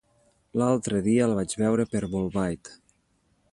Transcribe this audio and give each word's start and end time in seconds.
L'altre 0.61 1.01
dia 1.09 1.27
el 1.29 1.35
vaig 1.41 1.55
veure 1.63 1.87
per 1.93 2.03
Bolbait. 2.17 2.75